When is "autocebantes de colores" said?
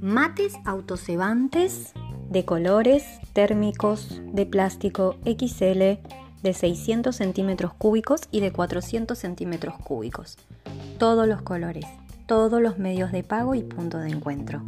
0.64-3.04